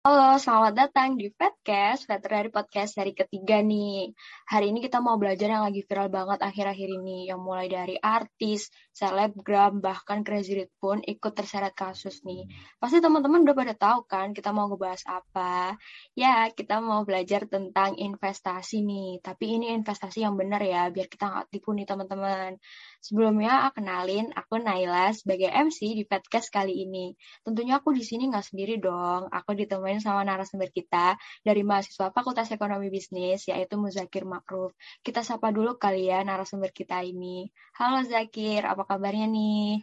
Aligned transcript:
Halo, 0.00 0.40
selamat 0.40 0.72
datang 0.80 1.20
di 1.20 1.28
Fatcast, 1.28 2.08
Veterinary 2.08 2.48
Podcast 2.48 2.96
seri 2.96 3.12
ketiga 3.12 3.60
nih. 3.60 4.16
Hari 4.48 4.72
ini 4.72 4.80
kita 4.80 4.96
mau 4.96 5.20
belajar 5.20 5.52
yang 5.52 5.60
lagi 5.60 5.84
viral 5.84 6.08
banget 6.08 6.40
akhir-akhir 6.40 6.88
ini, 6.88 7.28
yang 7.28 7.44
mulai 7.44 7.68
dari 7.68 8.00
artis, 8.00 8.72
selebgram, 8.96 9.84
bahkan 9.84 10.24
Crazy 10.24 10.56
Rich 10.56 10.72
pun 10.80 11.04
ikut 11.04 11.36
terseret 11.36 11.76
kasus 11.76 12.24
nih. 12.24 12.48
Pasti 12.80 13.04
teman-teman 13.04 13.44
udah 13.44 13.52
pada 13.52 13.74
tahu 13.76 14.08
kan 14.08 14.32
kita 14.32 14.56
mau 14.56 14.72
ngebahas 14.72 15.04
apa? 15.04 15.76
Ya, 16.16 16.48
kita 16.48 16.80
mau 16.80 17.04
belajar 17.04 17.44
tentang 17.44 18.00
investasi 18.00 18.80
nih, 18.80 19.20
tapi 19.20 19.52
ini 19.60 19.68
investasi 19.76 20.24
yang 20.24 20.32
benar 20.32 20.64
ya, 20.64 20.88
biar 20.88 21.12
kita 21.12 21.28
nggak 21.28 21.52
tipu 21.52 21.76
nih 21.76 21.84
teman-teman. 21.84 22.56
Sebelumnya, 23.04 23.68
kenalin, 23.76 24.32
aku 24.32 24.64
Naila 24.64 25.12
sebagai 25.12 25.52
MC 25.52 25.92
di 25.92 26.08
Fatcast 26.08 26.48
kali 26.48 26.88
ini. 26.88 27.12
Tentunya 27.44 27.76
aku 27.84 27.92
di 27.92 28.00
sini 28.00 28.32
nggak 28.32 28.48
sendiri 28.48 28.80
dong, 28.80 29.28
aku 29.28 29.52
ditemani 29.52 29.89
ditemuin 29.90 30.06
sama 30.06 30.22
narasumber 30.22 30.70
kita 30.70 31.18
dari 31.42 31.66
mahasiswa 31.66 32.14
Fakultas 32.14 32.46
Ekonomi 32.54 32.86
Bisnis, 32.94 33.50
yaitu 33.50 33.74
Muzakir 33.74 34.22
Makruf. 34.22 34.70
Kita 35.02 35.26
sapa 35.26 35.50
dulu 35.50 35.74
kali 35.82 36.06
ya 36.06 36.22
narasumber 36.22 36.70
kita 36.70 37.02
ini. 37.02 37.50
Halo 37.74 38.06
Zakir, 38.06 38.62
apa 38.62 38.86
kabarnya 38.86 39.26
nih? 39.26 39.82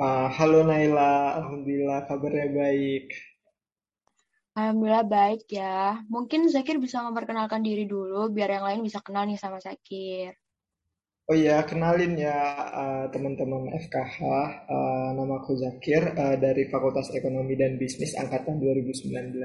Uh, 0.00 0.32
halo 0.32 0.64
Naila, 0.64 1.36
Alhamdulillah 1.36 2.08
kabarnya 2.08 2.48
baik. 2.48 3.12
Alhamdulillah 4.56 5.04
baik 5.04 5.44
ya. 5.52 6.00
Mungkin 6.08 6.48
Zakir 6.48 6.80
bisa 6.80 7.04
memperkenalkan 7.04 7.60
diri 7.60 7.84
dulu 7.84 8.32
biar 8.32 8.56
yang 8.56 8.64
lain 8.64 8.80
bisa 8.80 9.04
kenal 9.04 9.28
nih 9.28 9.36
sama 9.36 9.60
Zakir. 9.60 10.32
Oh 11.28 11.36
iya, 11.36 11.60
kenalin 11.60 12.16
ya 12.16 12.40
uh, 12.72 13.04
teman-teman 13.12 13.68
FKH, 13.76 14.16
uh, 14.64 15.12
nama 15.12 15.36
aku 15.36 15.60
Zakir 15.60 16.00
uh, 16.16 16.40
dari 16.40 16.72
Fakultas 16.72 17.12
Ekonomi 17.12 17.52
dan 17.52 17.76
Bisnis 17.76 18.16
angkatan 18.16 18.56
2019. 18.56 19.36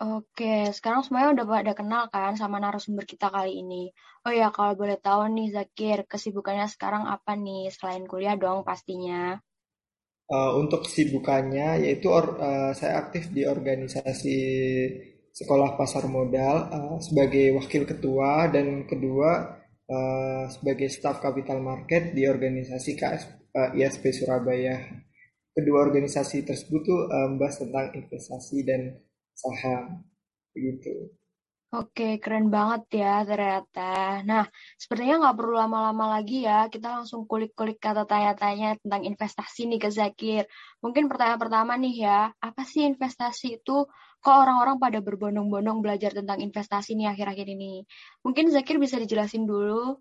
Oke, 0.00 0.72
sekarang 0.72 1.04
semuanya 1.04 1.36
udah 1.36 1.46
pada 1.60 1.72
kenal 1.76 2.08
kan 2.08 2.40
sama 2.40 2.56
narasumber 2.56 3.04
kita 3.04 3.28
kali 3.28 3.60
ini. 3.60 3.92
Oh 4.24 4.32
ya, 4.32 4.48
kalau 4.48 4.72
boleh 4.72 4.96
tahu 4.96 5.28
nih 5.28 5.52
Zakir, 5.52 6.08
kesibukannya 6.08 6.64
sekarang 6.64 7.04
apa 7.04 7.36
nih 7.36 7.68
selain 7.68 8.08
kuliah 8.08 8.40
dong 8.40 8.64
pastinya? 8.64 9.36
Uh, 10.24 10.56
untuk 10.56 10.88
kesibukannya 10.88 11.84
yaitu 11.84 12.08
or, 12.08 12.40
uh, 12.40 12.72
saya 12.72 13.04
aktif 13.04 13.28
di 13.28 13.44
organisasi 13.44 14.40
sekolah 15.38 15.78
pasar 15.78 16.10
modal 16.10 16.56
uh, 16.66 16.96
sebagai 16.98 17.54
wakil 17.54 17.86
ketua 17.86 18.50
dan 18.50 18.90
kedua 18.90 19.62
uh, 19.86 20.50
sebagai 20.50 20.90
staf 20.90 21.22
capital 21.22 21.62
market 21.62 22.10
di 22.10 22.26
organisasi 22.26 22.98
KS, 22.98 23.22
uh, 23.54 23.70
eh, 23.70 23.86
ISP 23.86 24.10
Surabaya. 24.10 24.82
Kedua 25.54 25.86
organisasi 25.86 26.42
tersebut 26.42 26.80
tuh 26.82 27.00
uh, 27.06 27.30
membahas 27.30 27.62
tentang 27.62 27.86
investasi 27.94 28.66
dan 28.66 28.98
saham 29.30 30.02
begitu. 30.50 31.14
Oke, 31.68 32.16
keren 32.16 32.48
banget 32.48 33.04
ya 33.04 33.28
ternyata. 33.28 34.24
Nah, 34.24 34.48
sepertinya 34.80 35.20
nggak 35.20 35.36
perlu 35.36 35.52
lama-lama 35.52 36.16
lagi 36.16 36.48
ya. 36.48 36.64
Kita 36.72 36.96
langsung 36.96 37.28
kulik-kulik 37.28 37.76
kata 37.76 38.08
tanya-tanya 38.08 38.80
tentang 38.80 39.04
investasi 39.04 39.68
nih 39.68 39.76
ke 39.76 39.90
Zakir. 39.92 40.48
Mungkin 40.80 41.12
pertanyaan 41.12 41.36
pertama 41.36 41.76
nih 41.76 42.08
ya, 42.08 42.32
apa 42.40 42.64
sih 42.64 42.88
investasi 42.88 43.60
itu? 43.60 43.84
Kok 44.18 44.34
orang-orang 44.34 44.76
pada 44.82 44.98
berbondong-bondong 44.98 45.78
belajar 45.78 46.10
tentang 46.10 46.42
investasi 46.42 46.98
nih 46.98 47.14
akhir-akhir 47.14 47.46
ini? 47.54 47.86
Mungkin 48.26 48.50
Zakir 48.50 48.82
bisa 48.82 48.98
dijelasin 48.98 49.46
dulu. 49.46 49.94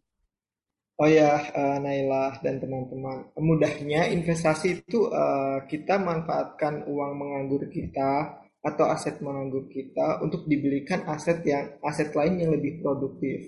Oh 0.98 1.06
ya, 1.06 1.38
uh, 1.54 1.78
Naila 1.78 2.42
dan 2.42 2.58
teman-teman. 2.58 3.30
Mudahnya 3.38 4.10
investasi 4.10 4.82
itu 4.82 5.06
uh, 5.14 5.62
kita 5.70 6.02
manfaatkan 6.02 6.90
uang 6.90 7.14
menganggur 7.14 7.70
kita 7.70 8.42
atau 8.66 8.86
aset 8.90 9.22
menganggur 9.22 9.70
kita 9.70 10.18
untuk 10.26 10.50
dibelikan 10.50 11.06
aset 11.06 11.46
yang 11.46 11.78
aset 11.86 12.10
lain 12.18 12.42
yang 12.42 12.50
lebih 12.50 12.82
produktif 12.82 13.46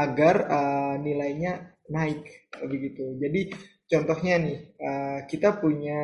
agar 0.00 0.48
uh, 0.48 0.94
nilainya 0.96 1.76
naik 1.92 2.24
begitu. 2.64 3.20
Jadi 3.20 3.52
contohnya 3.84 4.40
nih 4.40 4.58
uh, 4.80 5.18
kita 5.28 5.60
punya 5.60 6.00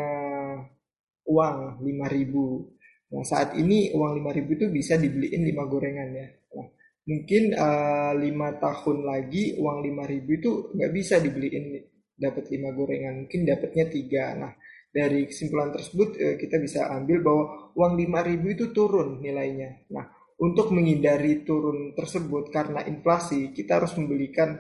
uang 1.25 1.81
5000. 1.81 2.74
Nah, 3.15 3.23
saat 3.23 3.55
ini 3.55 3.95
uang 3.95 4.19
5000 4.19 4.59
itu 4.59 4.67
bisa 4.75 4.99
dibeliin 4.99 5.47
5 5.47 5.71
gorengan 5.71 6.09
ya. 6.11 6.27
Nah, 6.59 6.67
mungkin 7.07 7.43
uh, 7.55 8.13
5 8.19 8.65
tahun 8.65 8.99
lagi 9.07 9.55
uang 9.55 9.79
5000 9.87 10.39
itu 10.43 10.51
nggak 10.75 10.91
bisa 10.91 11.15
dibeliin 11.23 11.79
dapat 12.19 12.51
5 12.51 12.75
gorengan, 12.75 13.15
mungkin 13.23 13.41
dapatnya 13.47 13.87
3. 13.87 14.43
Nah, 14.43 14.53
dari 14.91 15.27
kesimpulan 15.31 15.71
tersebut 15.75 16.09
eh, 16.19 16.35
kita 16.39 16.59
bisa 16.59 16.91
ambil 16.91 17.19
bahwa 17.23 17.45
uang 17.79 17.93
5000 17.99 18.55
itu 18.55 18.65
turun 18.75 19.23
nilainya. 19.23 19.91
Nah, 19.95 20.07
untuk 20.43 20.75
menghindari 20.75 21.47
turun 21.47 21.95
tersebut 21.95 22.51
karena 22.51 22.83
inflasi, 22.83 23.55
kita 23.55 23.79
harus 23.79 23.95
membelikan 23.95 24.59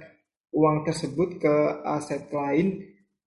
uang 0.55 0.87
tersebut 0.87 1.43
ke 1.43 1.55
aset 1.83 2.31
lain 2.31 2.79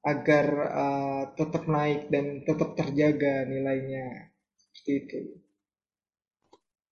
agar 0.07 0.47
uh, 0.71 1.23
tetap 1.35 1.67
naik 1.67 2.07
dan 2.07 2.47
tetap 2.47 2.79
terjaga 2.79 3.43
nilainya. 3.43 4.31
Seperti 4.77 4.91
itu. 4.93 5.19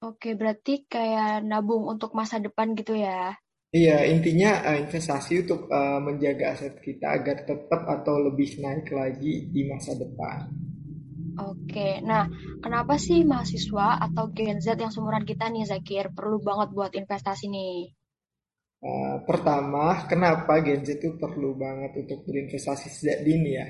Oke, 0.01 0.33
berarti 0.33 0.89
kayak 0.89 1.45
nabung 1.45 1.85
untuk 1.85 2.17
masa 2.17 2.41
depan 2.41 2.73
gitu 2.73 2.97
ya? 2.97 3.37
Iya, 3.69 4.09
intinya 4.09 4.65
uh, 4.65 4.77
investasi 4.81 5.45
untuk 5.45 5.69
uh, 5.69 6.01
menjaga 6.01 6.57
aset 6.57 6.81
kita 6.81 7.21
agar 7.21 7.45
tetap 7.45 7.85
atau 7.85 8.17
lebih 8.25 8.57
naik 8.57 8.89
lagi 8.89 9.53
di 9.53 9.61
masa 9.69 9.93
depan. 9.93 10.49
Oke, 11.35 11.99
nah 12.01 12.25
kenapa 12.63 12.95
sih 12.95 13.27
mahasiswa 13.27 13.99
atau 13.99 14.31
Gen 14.31 14.63
Z 14.63 14.79
yang 14.79 14.89
seumuran 14.89 15.27
kita 15.27 15.51
nih 15.51 15.67
Zakir 15.67 16.07
perlu 16.15 16.39
banget 16.39 16.71
buat 16.71 16.91
investasi 16.95 17.51
nih? 17.51 17.91
Uh, 18.79 19.17
pertama, 19.27 20.07
kenapa 20.07 20.63
Gen 20.63 20.87
Z 20.87 21.01
itu 21.01 21.19
perlu 21.19 21.59
banget 21.59 21.91
untuk 21.99 22.23
berinvestasi 22.23 22.87
sejak 22.87 23.27
dini 23.27 23.59
ya? 23.59 23.67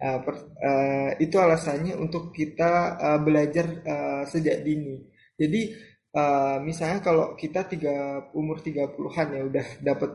Uh, 0.00 0.18
per, 0.24 0.34
uh, 0.64 1.10
itu 1.20 1.36
alasannya 1.36 1.92
untuk 1.92 2.32
kita 2.32 2.96
uh, 2.96 3.20
belajar 3.20 3.84
uh, 3.84 4.22
sejak 4.24 4.64
dini. 4.64 4.96
Jadi 5.36 5.76
uh, 6.14 6.58
misalnya 6.62 6.98
kalau 7.02 7.38
kita 7.38 7.66
tiga 7.70 8.28
umur 8.34 8.62
30-an 8.62 9.28
ya 9.30 9.42
udah 9.46 9.66
dapat 9.82 10.10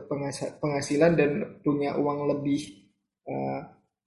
penghasilan 0.60 1.12
dan 1.16 1.30
punya 1.64 1.96
uang 1.96 2.28
lebih 2.36 2.62
uh, 3.28 3.60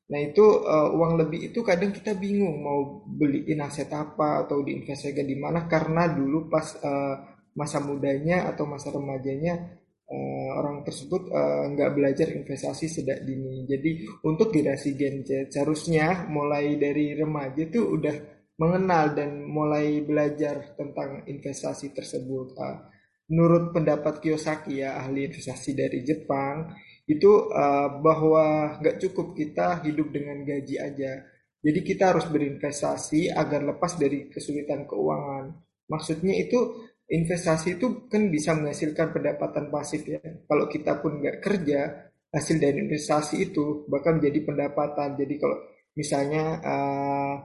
nah 0.10 0.20
itu 0.20 0.42
uh, 0.42 0.90
uang 0.98 1.22
lebih 1.22 1.54
itu 1.54 1.62
kadang 1.62 1.94
kita 1.94 2.18
bingung 2.18 2.66
mau 2.66 3.06
beliin 3.06 3.62
aset 3.62 3.94
apa 3.94 4.42
atau 4.46 4.66
diinvestasikan 4.66 5.26
di 5.26 5.38
mana 5.38 5.70
karena 5.70 6.10
dulu 6.10 6.50
pas 6.50 6.66
uh, 6.82 7.16
masa 7.54 7.78
mudanya 7.78 8.50
atau 8.50 8.66
masa 8.66 8.90
remajanya 8.90 9.79
uh, 10.10 10.50
orang 10.58 10.82
tersebut 10.82 11.30
nggak 11.78 11.90
uh, 11.90 11.96
belajar 11.96 12.28
investasi 12.34 12.90
sejak 12.90 13.22
dini. 13.24 13.64
Jadi 13.70 14.04
untuk 14.26 14.50
generasi 14.50 14.98
Gen 14.98 15.22
Z 15.22 15.54
seharusnya 15.54 16.26
mulai 16.28 16.76
dari 16.82 17.14
remaja 17.14 17.62
itu 17.62 17.86
udah 17.86 18.16
mengenal 18.60 19.16
dan 19.16 19.48
mulai 19.48 20.04
belajar 20.04 20.76
tentang 20.76 21.24
investasi 21.30 21.94
tersebut. 21.94 22.58
Uh, 22.58 22.90
menurut 23.30 23.70
pendapat 23.72 24.20
Kiyosaki 24.20 24.82
ya 24.82 24.98
ahli 24.98 25.30
investasi 25.30 25.78
dari 25.78 26.02
Jepang 26.02 26.74
itu 27.06 27.50
uh, 27.50 28.02
bahwa 28.02 28.78
nggak 28.82 28.98
cukup 29.02 29.38
kita 29.38 29.86
hidup 29.86 30.10
dengan 30.10 30.42
gaji 30.42 30.76
aja. 30.82 31.26
Jadi 31.60 31.80
kita 31.84 32.16
harus 32.16 32.26
berinvestasi 32.32 33.36
agar 33.36 33.66
lepas 33.68 34.00
dari 34.00 34.32
kesulitan 34.32 34.88
keuangan. 34.88 35.52
Maksudnya 35.90 36.38
itu 36.38 36.89
investasi 37.10 37.82
itu 37.82 38.06
kan 38.06 38.30
bisa 38.30 38.54
menghasilkan 38.54 39.10
pendapatan 39.12 39.74
pasif 39.74 40.06
ya. 40.06 40.22
Kalau 40.22 40.70
kita 40.70 41.02
pun 41.02 41.18
nggak 41.18 41.42
kerja, 41.42 42.10
hasil 42.30 42.62
dari 42.62 42.78
investasi 42.86 43.50
itu 43.50 43.90
bakal 43.90 44.22
menjadi 44.22 44.46
pendapatan. 44.46 45.18
Jadi 45.18 45.36
kalau 45.42 45.58
misalnya 45.98 46.44
uh, 46.62 47.36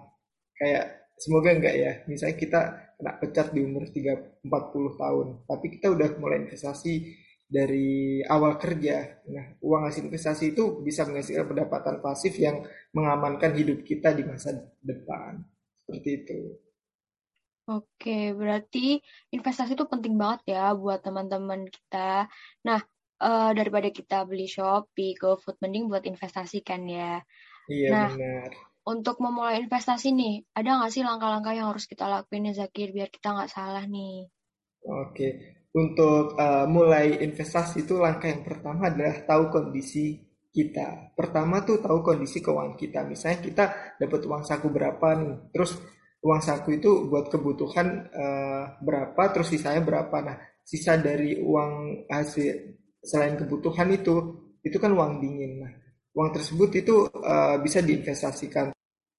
kayak 0.55 1.05
semoga 1.19 1.55
enggak 1.55 1.75
ya 1.75 1.93
misalnya 2.11 2.37
kita 2.37 2.61
kena 2.95 3.13
pecat 3.19 3.47
di 3.51 3.61
umur 3.63 3.91
3 3.91 4.47
40 4.47 5.01
tahun 5.03 5.27
tapi 5.47 5.67
kita 5.79 5.87
udah 5.95 6.09
mulai 6.19 6.47
investasi 6.47 6.95
dari 7.45 8.23
awal 8.27 8.59
kerja 8.59 9.25
nah 9.31 9.47
uang 9.63 9.83
hasil 9.91 10.07
investasi 10.11 10.55
itu 10.55 10.83
bisa 10.83 11.07
menghasilkan 11.07 11.47
pendapatan 11.51 11.99
pasif 12.03 12.35
yang 12.39 12.63
mengamankan 12.95 13.55
hidup 13.55 13.83
kita 13.87 14.15
di 14.15 14.27
masa 14.27 14.55
depan 14.83 15.43
seperti 15.85 16.11
itu 16.25 16.41
Oke, 17.65 18.37
berarti 18.37 19.01
investasi 19.33 19.73
itu 19.73 19.89
penting 19.89 20.21
banget 20.21 20.53
ya 20.53 20.77
buat 20.77 21.01
teman-teman 21.01 21.65
kita. 21.69 22.29
Nah, 22.69 22.81
uh, 23.25 23.51
daripada 23.57 23.89
kita 23.89 24.29
beli 24.29 24.45
Shopee, 24.45 25.17
GoFood, 25.17 25.61
mending 25.65 25.89
buat 25.89 26.05
investasi 26.05 26.61
kan 26.61 26.85
ya. 26.85 27.25
Iya 27.65 27.89
nah, 27.89 28.09
benar 28.13 28.53
untuk 28.85 29.17
memulai 29.21 29.65
investasi 29.65 30.13
nih, 30.13 30.45
ada 30.53 30.77
nggak 30.77 30.93
sih 30.93 31.01
langkah-langkah 31.01 31.57
yang 31.57 31.73
harus 31.73 31.89
kita 31.89 32.05
lakuin 32.05 32.53
ya 32.53 32.65
Zakir 32.65 32.93
biar 32.93 33.09
kita 33.09 33.33
nggak 33.33 33.51
salah 33.51 33.85
nih? 33.89 34.29
Oke, 34.85 35.29
untuk 35.73 36.37
uh, 36.37 36.69
mulai 36.69 37.25
investasi 37.25 37.89
itu 37.89 37.97
langkah 37.97 38.29
yang 38.29 38.45
pertama 38.45 38.93
adalah 38.93 39.25
tahu 39.25 39.49
kondisi 39.49 40.21
kita. 40.53 41.17
Pertama 41.17 41.65
tuh 41.65 41.81
tahu 41.81 42.05
kondisi 42.05 42.45
keuangan 42.45 42.77
kita. 42.77 43.09
Misalnya 43.09 43.41
kita 43.41 43.65
dapat 43.97 44.21
uang 44.29 44.45
saku 44.45 44.69
berapa 44.69 45.09
nih, 45.17 45.49
terus 45.49 45.81
uang 46.25 46.41
saku 46.41 46.81
itu 46.81 47.05
buat 47.13 47.29
kebutuhan 47.29 48.09
uh, 48.09 48.81
berapa, 48.81 49.23
terus 49.37 49.53
sisanya 49.53 49.85
berapa. 49.85 50.17
Nah, 50.25 50.41
sisa 50.65 50.97
dari 50.97 51.37
uang 51.37 52.09
hasil 52.09 52.81
selain 53.05 53.37
kebutuhan 53.37 53.93
itu, 53.93 54.41
itu 54.65 54.77
kan 54.81 54.97
uang 54.97 55.21
dingin. 55.21 55.61
Nah, 55.61 55.73
uang 56.17 56.33
tersebut 56.33 56.81
itu 56.81 57.05
uh, 57.13 57.61
bisa 57.61 57.85
diinvestasikan. 57.85 58.73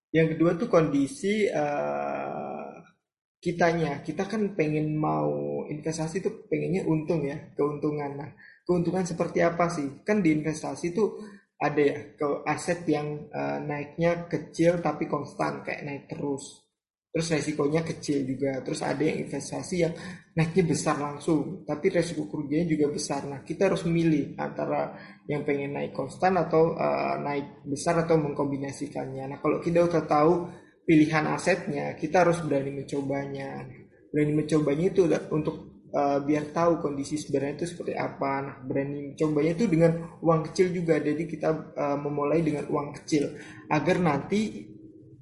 Yang 0.09 0.27
kedua 0.33 0.51
tuh 0.57 0.65
kondisi 0.65 1.45
uh, 1.45 2.73
kitanya. 3.37 4.01
Kita 4.01 4.25
kan 4.25 4.57
pengen 4.57 4.97
mau 4.97 5.61
investasi 5.69 6.25
tuh 6.25 6.49
pengennya 6.49 6.89
untung 6.89 7.21
ya, 7.21 7.37
keuntungan. 7.53 8.17
Nah, 8.17 8.29
keuntungan 8.65 9.05
seperti 9.05 9.45
apa 9.45 9.69
sih? 9.69 10.01
Kan 10.01 10.25
di 10.25 10.33
investasi 10.33 10.89
tuh 10.89 11.21
ada 11.61 11.79
ya 11.85 12.17
ke 12.17 12.27
aset 12.49 12.81
yang 12.89 13.29
uh, 13.29 13.61
naiknya 13.61 14.25
kecil 14.25 14.83
tapi 14.83 15.07
konstan 15.07 15.63
kayak 15.63 15.87
naik 15.87 16.03
terus 16.11 16.64
terus 17.15 17.31
resikonya 17.31 17.79
kecil 17.79 18.27
juga. 18.27 18.59
Terus 18.59 18.83
ada 18.83 18.99
yang 18.99 19.23
investasi 19.23 19.75
yang 19.87 19.95
naiknya 20.35 20.67
besar 20.67 20.99
langsung. 20.99 21.63
Tapi 21.63 21.87
resiko 21.87 22.27
kerugiannya 22.27 22.67
juga 22.67 22.91
besar. 22.91 23.23
Nah 23.23 23.39
kita 23.39 23.71
harus 23.71 23.87
memilih 23.87 24.35
antara 24.35 24.91
yang 25.23 25.47
pengen 25.47 25.79
naik 25.79 25.95
konstan 25.95 26.35
atau 26.35 26.75
uh, 26.75 27.15
naik 27.23 27.63
besar 27.63 28.03
atau 28.03 28.19
mengkombinasikannya. 28.19 29.31
Nah 29.31 29.37
kalau 29.39 29.63
kita 29.63 29.87
udah 29.87 30.03
tahu 30.03 30.33
pilihan 30.83 31.23
asetnya 31.31 31.95
kita 31.95 32.27
harus 32.27 32.43
berani 32.43 32.83
mencobanya. 32.83 33.63
Berani 34.11 34.33
mencobanya 34.35 34.85
itu 34.91 35.07
untuk 35.31 35.87
uh, 35.95 36.19
biar 36.19 36.51
tahu 36.51 36.83
kondisi 36.83 37.15
sebenarnya 37.15 37.63
itu 37.63 37.67
seperti 37.71 37.95
apa. 37.95 38.43
Nah 38.43 38.55
berani 38.59 39.15
mencobanya 39.15 39.55
itu 39.55 39.71
dengan 39.71 40.19
uang 40.19 40.51
kecil 40.51 40.67
juga. 40.67 40.99
Jadi 40.99 41.31
kita 41.31 41.79
uh, 41.79 41.95
memulai 41.95 42.43
dengan 42.43 42.67
uang 42.67 42.91
kecil. 42.99 43.39
Agar 43.71 44.03
nanti 44.03 44.67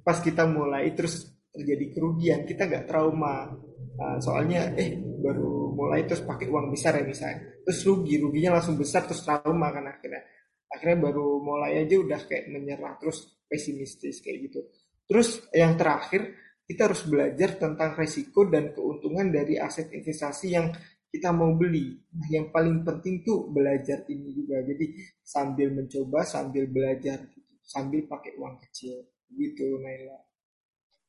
pas 0.02 0.18
kita 0.18 0.42
mulai 0.50 0.90
terus 0.90 1.33
terjadi 1.54 1.86
kerugian 1.94 2.40
kita 2.42 2.66
nggak 2.66 2.86
trauma 2.90 3.54
uh, 3.94 4.18
soalnya 4.18 4.74
eh 4.74 4.98
baru 4.98 5.70
mulai 5.72 6.02
terus 6.04 6.26
pakai 6.26 6.50
uang 6.50 6.74
besar 6.74 6.98
ya 6.98 7.04
misalnya 7.06 7.62
terus 7.62 7.80
rugi 7.86 8.18
ruginya 8.18 8.58
langsung 8.58 8.74
besar 8.74 9.06
terus 9.06 9.22
trauma 9.22 9.70
kan 9.70 9.86
akhirnya 9.86 10.22
akhirnya 10.68 10.98
baru 10.98 11.38
mulai 11.38 11.86
aja 11.86 11.94
udah 11.96 12.20
kayak 12.26 12.50
menyerah 12.50 12.98
terus 12.98 13.38
pesimistis 13.46 14.18
kayak 14.18 14.50
gitu 14.50 14.60
terus 15.06 15.46
yang 15.54 15.78
terakhir 15.78 16.34
kita 16.64 16.88
harus 16.90 17.04
belajar 17.04 17.60
tentang 17.60 17.92
resiko 17.94 18.48
dan 18.48 18.72
keuntungan 18.72 19.28
dari 19.28 19.60
aset 19.60 19.92
investasi 19.92 20.46
yang 20.48 20.72
kita 21.14 21.30
mau 21.30 21.54
beli. 21.54 21.94
Nah, 22.10 22.26
yang 22.26 22.50
paling 22.50 22.82
penting 22.82 23.22
tuh 23.22 23.46
belajar 23.54 24.02
ini 24.10 24.34
juga. 24.34 24.58
Jadi 24.66 24.98
sambil 25.22 25.70
mencoba, 25.70 26.26
sambil 26.26 26.66
belajar, 26.66 27.22
gitu. 27.30 27.54
sambil 27.62 28.02
pakai 28.10 28.34
uang 28.34 28.58
kecil, 28.66 28.98
gitu, 29.30 29.78
Naila. 29.78 30.18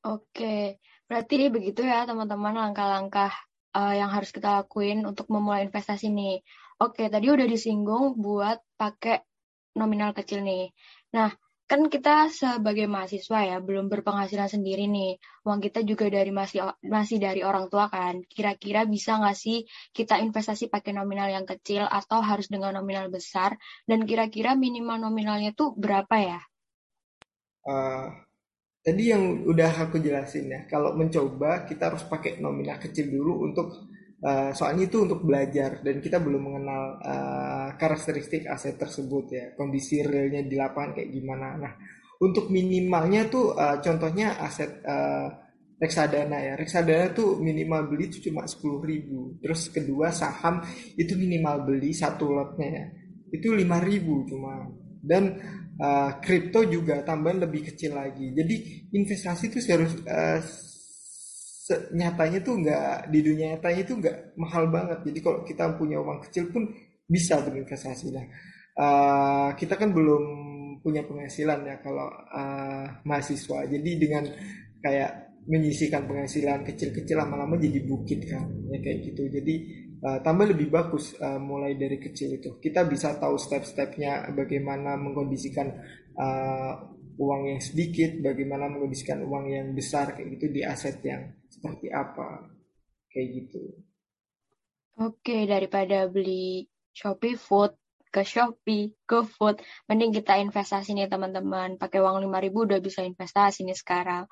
Oke, 0.05 0.77
berarti 1.09 1.49
begitu 1.49 1.81
ya 1.81 2.05
teman-teman 2.05 2.53
langkah-langkah 2.53 3.33
uh, 3.73 3.93
yang 3.97 4.13
harus 4.13 4.29
kita 4.29 4.61
lakuin 4.61 5.01
untuk 5.01 5.25
memulai 5.33 5.65
investasi 5.65 6.13
nih. 6.13 6.45
Oke, 6.77 7.09
tadi 7.09 7.25
udah 7.33 7.47
disinggung 7.49 8.13
buat 8.21 8.61
pakai 8.77 9.25
nominal 9.73 10.13
kecil 10.13 10.45
nih. 10.45 10.69
Nah, 11.17 11.33
kan 11.65 11.89
kita 11.89 12.29
sebagai 12.29 12.85
mahasiswa 12.85 13.39
ya 13.41 13.57
belum 13.57 13.89
berpenghasilan 13.89 14.45
sendiri 14.45 14.85
nih. 14.85 15.17
Uang 15.41 15.57
kita 15.57 15.81
juga 15.81 16.05
dari 16.13 16.29
masih 16.29 16.69
masih 16.85 17.17
dari 17.17 17.41
orang 17.41 17.65
tua 17.73 17.89
kan. 17.89 18.21
Kira-kira 18.29 18.85
bisa 18.85 19.17
nggak 19.17 19.33
sih 19.33 19.65
kita 19.89 20.21
investasi 20.21 20.69
pakai 20.69 20.93
nominal 20.93 21.33
yang 21.33 21.49
kecil 21.49 21.89
atau 21.89 22.21
harus 22.21 22.45
dengan 22.45 22.77
nominal 22.77 23.09
besar? 23.09 23.57
Dan 23.89 24.05
kira-kira 24.05 24.53
minimal 24.53 25.01
nominalnya 25.01 25.57
tuh 25.57 25.73
berapa 25.73 26.15
ya? 26.21 26.39
Uh, 27.65 28.13
Tadi 28.85 29.09
yang 29.09 29.41
udah 29.49 29.89
aku 29.89 29.97
jelasin 29.97 30.45
ya, 30.45 30.61
kalau 30.69 30.93
mencoba 30.93 31.65
kita 31.65 31.89
harus 31.89 32.05
pakai 32.05 32.37
nominal 32.37 32.77
kecil 32.77 33.09
dulu 33.09 33.49
untuk 33.49 33.89
uh, 34.21 34.53
soalnya 34.53 34.85
itu 34.85 35.09
untuk 35.09 35.25
belajar 35.25 35.81
dan 35.81 35.97
kita 35.97 36.21
belum 36.21 36.37
mengenal 36.37 36.83
uh, 37.01 37.69
karakteristik 37.81 38.45
aset 38.45 38.77
tersebut 38.77 39.25
ya, 39.33 39.45
kondisi 39.57 40.05
realnya 40.05 40.45
di 40.45 40.53
lapangan 40.53 41.01
kayak 41.01 41.09
gimana. 41.09 41.47
Nah, 41.57 41.73
untuk 42.21 42.53
minimalnya 42.53 43.25
tuh 43.25 43.57
uh, 43.57 43.81
contohnya 43.81 44.37
aset 44.37 44.77
uh, 44.85 45.33
reksadana 45.81 46.37
ya, 46.45 46.53
reksadana 46.53 47.09
tuh 47.09 47.41
minimal 47.41 47.89
beli 47.89 48.13
itu 48.13 48.29
cuma 48.29 48.45
10.000 48.45 48.85
ribu. 48.85 49.41
Terus 49.41 49.73
kedua 49.73 50.13
saham 50.13 50.61
itu 50.93 51.17
minimal 51.17 51.65
beli 51.65 51.89
satu 51.89 52.29
lotnya 52.29 52.69
ya, 52.69 52.85
itu 53.33 53.49
5.000 53.49 54.29
cuma. 54.29 54.69
Dan 55.01 55.37
kripto 56.23 56.63
uh, 56.63 56.67
juga 56.71 57.03
tambahan 57.03 57.43
lebih 57.43 57.71
kecil 57.71 57.99
lagi. 57.99 58.31
Jadi 58.31 58.55
investasi 58.95 59.51
itu 59.51 59.59
harus 59.67 59.91
uh, 60.07 60.39
nyatanya 61.91 62.39
tuh 62.45 62.61
nggak 62.61 63.09
di 63.09 63.19
dunia 63.25 63.57
nyatanya 63.57 63.81
itu 63.83 63.93
nggak 63.99 64.17
mahal 64.39 64.69
banget. 64.71 64.99
Jadi 65.03 65.19
kalau 65.19 65.39
kita 65.43 65.75
punya 65.75 65.97
uang 65.99 66.23
kecil 66.29 66.47
pun 66.53 66.69
bisa 67.05 67.41
berinvestasi. 67.41 68.05
Nah, 68.13 68.25
uh, 68.79 69.49
kita 69.57 69.75
kan 69.75 69.91
belum 69.91 70.23
punya 70.79 71.01
penghasilan 71.03 71.65
ya 71.65 71.75
kalau 71.81 72.07
uh, 72.13 72.85
mahasiswa. 73.03 73.65
Jadi 73.65 73.91
dengan 73.97 74.23
kayak 74.79 75.25
menyisikan 75.45 76.09
penghasilan 76.09 76.65
kecil-kecil 76.65 77.21
lama-lama 77.21 77.53
jadi 77.61 77.85
bukit 77.85 78.25
kan, 78.25 78.49
ya 78.69 78.77
kayak 78.81 79.13
gitu. 79.13 79.29
Jadi 79.29 79.84
uh, 80.01 80.19
tambah 80.19 80.51
lebih 80.51 80.67
bagus 80.73 81.15
uh, 81.21 81.39
mulai 81.39 81.77
dari 81.79 82.01
kecil 82.01 82.35
itu. 82.35 82.57
Kita 82.59 82.83
bisa 82.83 83.15
tahu 83.15 83.39
step-stepnya 83.39 84.33
bagaimana 84.35 84.99
mengkondisikan 84.99 85.67
uh, 86.17 86.73
uang 87.15 87.41
yang 87.55 87.61
sedikit, 87.63 88.19
bagaimana 88.19 88.67
mengkondisikan 88.67 89.23
uang 89.23 89.45
yang 89.47 89.67
besar 89.71 90.15
kayak 90.15 90.35
gitu 90.35 90.51
di 90.51 90.61
aset 90.67 90.99
yang 91.05 91.31
seperti 91.47 91.87
apa 91.91 92.51
kayak 93.07 93.27
gitu. 93.31 93.63
Oke, 94.99 95.47
daripada 95.47 96.07
beli 96.07 96.67
Shopee 96.95 97.35
Food 97.35 97.75
ke 98.11 98.23
Shopee, 98.23 98.95
ke 99.03 99.27
Food, 99.27 99.59
mending 99.91 100.15
kita 100.15 100.39
investasi 100.39 100.95
nih 100.95 101.11
teman-teman. 101.11 101.75
Pakai 101.75 101.99
uang 101.99 102.23
5000 102.23 102.55
udah 102.55 102.79
bisa 102.79 103.03
investasi 103.03 103.67
nih 103.67 103.75
sekarang. 103.75 104.23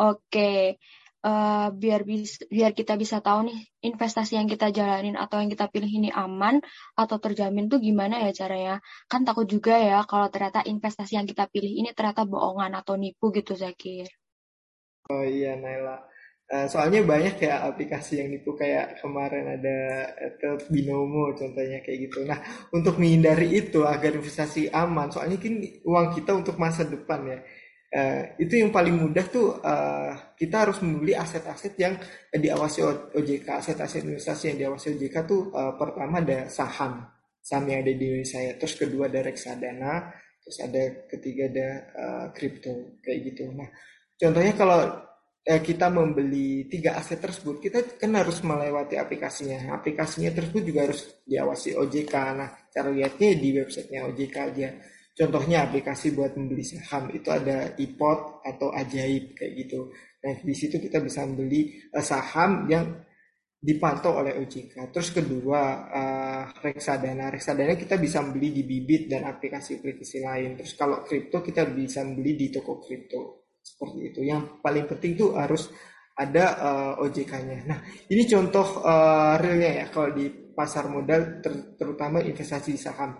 Oke 0.00 0.80
uh, 1.26 1.68
biar 1.74 2.06
bis, 2.06 2.38
biar 2.46 2.70
kita 2.70 2.94
bisa 2.94 3.18
tahu 3.18 3.50
nih 3.50 3.58
investasi 3.82 4.38
yang 4.38 4.46
kita 4.46 4.70
jalanin 4.70 5.18
atau 5.18 5.42
yang 5.42 5.50
kita 5.50 5.66
pilih 5.66 5.90
ini 5.90 6.10
aman 6.14 6.62
atau 6.94 7.16
terjamin 7.18 7.66
tuh 7.66 7.82
gimana 7.82 8.22
ya 8.22 8.30
caranya. 8.30 8.74
Kan 9.10 9.26
takut 9.26 9.50
juga 9.50 9.74
ya 9.74 10.06
kalau 10.06 10.30
ternyata 10.30 10.62
investasi 10.62 11.18
yang 11.18 11.26
kita 11.26 11.50
pilih 11.50 11.72
ini 11.82 11.90
ternyata 11.90 12.22
bohongan 12.22 12.78
atau 12.78 12.94
nipu 12.94 13.34
gitu 13.34 13.58
Zakir. 13.58 14.06
Oh 15.10 15.26
iya 15.26 15.58
Naila. 15.58 16.06
Uh, 16.46 16.70
soalnya 16.70 17.02
banyak 17.02 17.42
kayak 17.42 17.58
aplikasi 17.74 18.22
yang 18.22 18.30
nipu 18.30 18.54
kayak 18.54 19.02
kemarin 19.02 19.58
ada 19.58 19.78
itu 20.14 20.70
binomo 20.70 21.34
contohnya 21.34 21.82
kayak 21.82 22.06
gitu. 22.06 22.22
Nah 22.22 22.38
untuk 22.70 23.02
menghindari 23.02 23.50
itu 23.50 23.82
agar 23.82 24.14
investasi 24.14 24.70
aman 24.70 25.10
soalnya 25.10 25.42
kan 25.42 25.58
uang 25.58 26.06
kita 26.14 26.38
untuk 26.38 26.54
masa 26.54 26.86
depan 26.86 27.26
ya 27.26 27.38
Uh, 27.86 28.34
itu 28.42 28.58
yang 28.58 28.74
paling 28.74 28.98
mudah 28.98 29.22
tuh 29.30 29.62
uh, 29.62 30.34
kita 30.34 30.66
harus 30.66 30.82
membeli 30.82 31.14
aset-aset 31.14 31.78
yang 31.78 31.94
diawasi 32.34 32.82
OJK, 33.14 33.46
aset-aset 33.62 34.02
investasi 34.02 34.52
yang 34.52 34.58
diawasi 34.66 34.98
OJK 34.98 35.16
tuh 35.22 35.54
uh, 35.54 35.78
pertama 35.78 36.18
ada 36.18 36.50
saham, 36.50 37.06
saham 37.38 37.64
yang 37.70 37.86
ada 37.86 37.94
di 37.94 38.02
Indonesia 38.02 38.42
ya. 38.42 38.58
Terus 38.58 38.74
kedua 38.74 39.06
ada 39.06 39.22
reksadana, 39.22 40.12
terus 40.42 40.58
ada 40.66 40.82
ketiga 41.06 41.46
ada 41.46 41.68
kripto 42.34 42.74
uh, 42.74 42.98
kayak 43.06 43.18
gitu. 43.32 43.54
Nah, 43.54 43.70
contohnya 44.18 44.52
kalau 44.58 44.80
uh, 45.46 45.60
kita 45.62 45.86
membeli 45.86 46.66
tiga 46.66 46.98
aset 46.98 47.22
tersebut, 47.22 47.62
kita 47.62 47.78
kan 48.02 48.10
harus 48.18 48.42
melewati 48.42 48.98
aplikasinya. 48.98 49.78
Aplikasinya 49.78 50.34
tersebut 50.34 50.62
juga 50.66 50.90
harus 50.90 51.22
diawasi 51.22 51.78
OJK. 51.78 52.14
Nah, 52.34 52.50
cara 52.66 52.90
lihatnya 52.90 53.30
di 53.38 53.48
websitenya 53.54 54.10
OJK 54.10 54.36
aja 54.42 54.68
Contohnya 55.16 55.64
aplikasi 55.64 56.12
buat 56.12 56.36
membeli 56.36 56.60
saham 56.60 57.08
itu 57.08 57.32
ada 57.32 57.72
iPod 57.80 58.44
atau 58.44 58.68
ajaib 58.68 59.32
kayak 59.32 59.52
gitu. 59.64 59.88
Nah 60.20 60.36
di 60.44 60.52
situ 60.52 60.76
kita 60.76 61.00
bisa 61.00 61.24
membeli 61.24 61.72
uh, 61.96 62.04
saham 62.04 62.68
yang 62.68 62.84
dipantau 63.56 64.20
oleh 64.20 64.36
OJK. 64.36 64.92
Terus 64.92 65.16
kedua 65.16 65.88
uh, 65.88 66.42
reksadana, 66.60 67.32
reksadana 67.32 67.72
kita 67.80 67.96
bisa 67.96 68.20
beli 68.28 68.52
di 68.52 68.68
bibit 68.68 69.08
dan 69.08 69.24
aplikasi-aplikasi 69.24 70.20
lain. 70.20 70.60
Terus 70.60 70.76
kalau 70.76 71.00
kripto 71.00 71.40
kita 71.40 71.64
bisa 71.72 72.04
beli 72.04 72.36
di 72.36 72.52
toko 72.52 72.76
kripto 72.76 73.48
seperti 73.64 74.12
itu. 74.12 74.20
Yang 74.20 74.60
paling 74.60 74.84
penting 74.84 75.16
tuh 75.16 75.32
harus 75.32 75.72
ada 76.12 76.44
uh, 76.60 77.04
OJK-nya. 77.08 77.64
Nah 77.64 77.80
ini 78.12 78.28
contoh 78.28 78.84
uh, 78.84 79.40
realnya 79.40 79.80
ya 79.80 79.86
kalau 79.88 80.12
di 80.12 80.28
pasar 80.52 80.92
modal 80.92 81.40
ter 81.40 81.72
terutama 81.80 82.20
investasi 82.20 82.76
saham. 82.76 83.16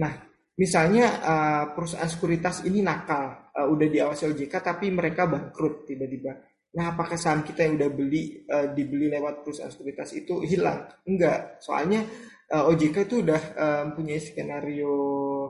Nah 0.00 0.35
misalnya 0.56 1.06
uh, 1.20 1.64
perusahaan 1.76 2.08
sekuritas 2.08 2.64
ini 2.64 2.80
nakal, 2.80 3.52
uh, 3.52 3.68
udah 3.68 3.88
diawasi 3.88 4.32
OJK 4.32 4.54
tapi 4.60 4.88
mereka 4.92 5.28
bangkrut 5.28 5.84
tiba-tiba. 5.88 6.32
Nah, 6.76 6.92
apakah 6.92 7.16
saham 7.16 7.40
kita 7.40 7.64
yang 7.64 7.80
udah 7.80 7.90
beli 7.92 8.44
uh, 8.48 8.68
dibeli 8.76 9.08
lewat 9.08 9.40
perusahaan 9.40 9.72
sekuritas 9.72 10.12
itu 10.12 10.44
hilang? 10.44 10.84
Enggak, 11.08 11.60
soalnya 11.64 12.04
uh, 12.52 12.68
OJK 12.68 12.96
itu 13.08 13.16
udah 13.24 13.42
uh, 13.56 13.82
mempunyai 13.88 14.20
skenario 14.20 14.94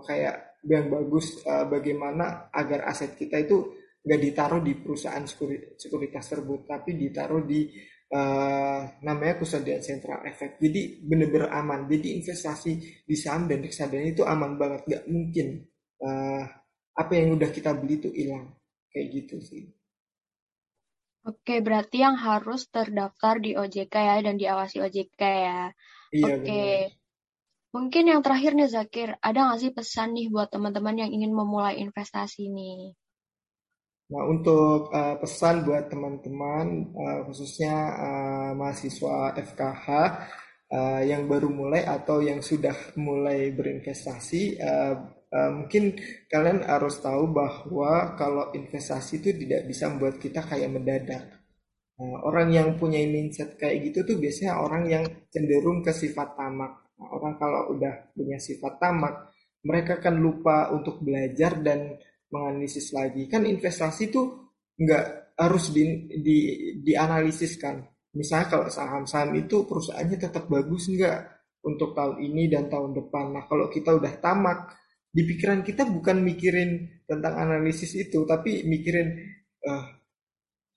kayak 0.06 0.62
yang 0.66 0.86
bagus 0.90 1.42
uh, 1.46 1.66
bagaimana 1.66 2.50
agar 2.54 2.86
aset 2.90 3.14
kita 3.18 3.42
itu 3.42 3.74
nggak 4.06 4.20
ditaruh 4.22 4.62
di 4.62 4.78
perusahaan 4.78 5.26
sekuritas 5.74 6.24
tersebut, 6.30 6.62
tapi 6.62 6.94
ditaruh 6.94 7.42
di 7.42 7.66
uh, 8.12 8.80
namanya 9.02 9.34
kusadian 9.40 9.82
sentral 9.82 10.22
efek. 10.26 10.60
Jadi 10.62 11.02
bener-bener 11.02 11.50
aman. 11.50 11.90
Jadi 11.90 12.18
investasi 12.22 12.72
di 13.06 13.16
saham 13.18 13.50
dan 13.50 13.62
reksadana 13.62 14.06
itu 14.06 14.22
aman 14.22 14.54
banget. 14.60 14.86
Nggak 14.86 15.04
mungkin 15.10 15.46
uh, 16.02 16.42
apa 16.96 17.12
yang 17.12 17.34
udah 17.36 17.50
kita 17.50 17.74
beli 17.74 17.98
itu 17.98 18.10
hilang. 18.12 18.54
Kayak 18.92 19.06
gitu 19.12 19.36
sih. 19.42 19.64
Oke, 21.26 21.58
berarti 21.58 22.06
yang 22.06 22.14
harus 22.14 22.70
terdaftar 22.70 23.42
di 23.42 23.58
OJK 23.58 23.94
ya 23.98 24.16
dan 24.22 24.38
diawasi 24.38 24.78
OJK 24.78 25.22
ya. 25.26 25.74
Iya, 26.14 26.24
Oke. 26.30 26.38
benar. 26.38 27.04
Mungkin 27.76 28.04
yang 28.08 28.20
terakhir 28.22 28.56
nih 28.56 28.70
Zakir, 28.70 29.08
ada 29.20 29.38
nggak 29.50 29.60
sih 29.60 29.72
pesan 29.74 30.16
nih 30.16 30.30
buat 30.32 30.48
teman-teman 30.48 30.96
yang 30.96 31.10
ingin 31.12 31.34
memulai 31.34 31.82
investasi 31.82 32.48
nih? 32.48 32.94
Nah, 34.06 34.22
untuk 34.22 34.94
uh, 34.94 35.18
pesan 35.18 35.66
buat 35.66 35.90
teman-teman, 35.90 36.94
uh, 36.94 37.20
khususnya 37.26 37.74
uh, 37.98 38.50
mahasiswa 38.54 39.34
FKH 39.34 39.86
uh, 40.70 41.02
yang 41.02 41.26
baru 41.26 41.50
mulai 41.50 41.82
atau 41.82 42.22
yang 42.22 42.38
sudah 42.38 42.94
mulai 42.94 43.50
berinvestasi, 43.50 44.62
uh, 44.62 44.94
uh, 45.10 45.50
mungkin 45.50 45.98
kalian 46.30 46.62
harus 46.62 47.02
tahu 47.02 47.34
bahwa 47.34 48.14
kalau 48.14 48.54
investasi 48.54 49.18
itu 49.18 49.34
tidak 49.42 49.66
bisa 49.66 49.90
membuat 49.90 50.22
kita 50.22 50.38
kayak 50.46 50.70
mendadak. 50.70 51.42
Uh, 51.98 52.22
orang 52.30 52.54
yang 52.54 52.78
punya 52.78 53.02
mindset 53.10 53.58
kayak 53.58 53.90
gitu 53.90 54.06
tuh 54.06 54.16
biasanya 54.22 54.62
orang 54.62 54.86
yang 54.86 55.04
cenderung 55.34 55.82
ke 55.82 55.90
sifat 55.90 56.38
tamak. 56.38 56.94
Nah, 56.94 57.10
orang 57.10 57.34
kalau 57.42 57.74
udah 57.74 58.14
punya 58.14 58.38
sifat 58.38 58.78
tamak, 58.78 59.34
mereka 59.66 59.98
kan 59.98 60.14
lupa 60.14 60.70
untuk 60.70 61.02
belajar 61.02 61.58
dan 61.58 61.98
menganalisis 62.30 62.90
lagi. 62.96 63.26
Kan 63.30 63.46
investasi 63.46 64.10
itu 64.10 64.22
nggak 64.76 65.36
harus 65.36 65.72
di, 65.72 66.08
di, 66.20 66.38
dianalisis 66.80 67.60
kan. 67.60 67.84
Misalnya 68.16 68.48
kalau 68.48 68.66
saham-saham 68.72 69.36
itu 69.36 69.68
perusahaannya 69.68 70.16
tetap 70.16 70.48
bagus 70.48 70.88
nggak 70.88 71.36
untuk 71.66 71.92
tahun 71.92 72.22
ini 72.24 72.48
dan 72.48 72.72
tahun 72.72 72.96
depan. 72.96 73.36
Nah 73.36 73.44
kalau 73.44 73.68
kita 73.68 73.92
udah 73.92 74.16
tamak, 74.22 74.72
di 75.12 75.24
pikiran 75.24 75.60
kita 75.60 75.84
bukan 75.88 76.24
mikirin 76.24 77.02
tentang 77.04 77.36
analisis 77.36 77.92
itu, 77.96 78.24
tapi 78.24 78.64
mikirin 78.64 79.12
uh, 79.64 79.86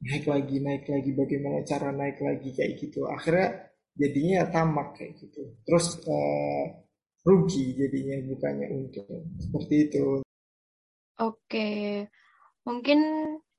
naik 0.04 0.26
lagi, 0.28 0.58
naik 0.60 0.86
lagi, 0.88 1.12
bagaimana 1.16 1.64
cara 1.64 1.92
naik 1.96 2.20
lagi 2.20 2.52
kayak 2.52 2.76
gitu. 2.80 3.08
Akhirnya 3.08 3.72
jadinya 3.96 4.48
tamak 4.52 5.00
kayak 5.00 5.16
gitu. 5.20 5.56
Terus 5.64 6.04
uh, 6.08 6.66
rugi 7.24 7.76
jadinya 7.76 8.16
bukannya 8.28 8.68
untung. 8.72 9.24
Seperti 9.40 9.76
itu. 9.88 10.06
Oke, 11.20 11.60
mungkin 12.68 13.00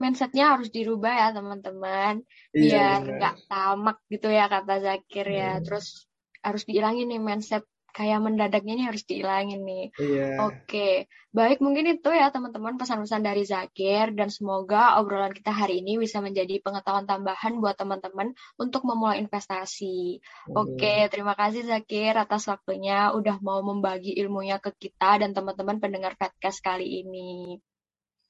mindsetnya 0.01 0.45
harus 0.57 0.69
dirubah 0.77 1.13
ya 1.23 1.29
teman-teman, 1.37 2.15
Iya 2.57 2.79
biar 2.81 3.01
nggak 3.17 3.35
tamak 3.51 3.97
gitu 4.13 4.27
ya 4.39 4.45
kata 4.55 4.73
Zakir 4.85 5.27
ya. 5.41 5.49
Hmm, 5.57 5.63
Terus 5.65 5.87
harus 6.47 6.63
dihilangin 6.69 7.07
nih 7.13 7.21
mindset 7.27 7.65
kayak 7.93 8.21
mendadaknya 8.23 8.73
ini 8.79 8.85
harus 8.87 9.03
dihilangin 9.07 9.63
nih. 9.63 9.87
iya. 9.99 10.29
Oke, 10.47 11.11
baik 11.31 11.63
mungkin 11.63 11.99
itu 11.99 12.11
ya 12.11 12.31
teman-teman 12.35 12.75
pesan-pesan 12.79 13.23
dari 13.23 13.43
Zakir 13.47 14.15
dan 14.15 14.29
semoga 14.31 14.99
obrolan 14.99 15.31
kita 15.31 15.55
hari 15.55 15.83
ini 15.83 15.99
bisa 15.99 16.19
menjadi 16.19 16.59
pengetahuan 16.63 17.07
tambahan 17.07 17.59
buat 17.59 17.79
teman-teman 17.79 18.35
untuk 18.59 18.83
memulai 18.87 19.23
investasi. 19.23 20.21
Amin. 20.51 20.55
Oke, 20.57 21.07
terima 21.11 21.39
kasih 21.39 21.67
Zakir 21.67 22.15
atas 22.19 22.47
waktunya 22.51 23.15
udah 23.15 23.39
mau 23.43 23.63
membagi 23.63 24.15
ilmunya 24.19 24.59
ke 24.59 24.75
kita 24.75 25.23
dan 25.23 25.35
teman-teman 25.37 25.79
pendengar 25.79 26.15
podcast 26.19 26.59
kali 26.61 27.03
ini. 27.07 27.59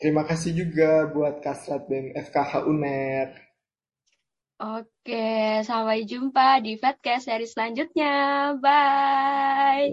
Terima 0.01 0.25
kasih 0.25 0.57
juga 0.57 1.13
buat 1.13 1.45
Kasrat 1.45 1.85
BEM 1.85 2.17
FKH 2.17 2.65
UNER. 2.65 3.50
Oke, 4.61 5.15
sampai 5.69 5.99
jumpa 6.11 6.43
di 6.65 6.71
podcast 6.83 7.23
seri 7.27 7.47
selanjutnya. 7.53 8.09
Bye. 8.63 9.89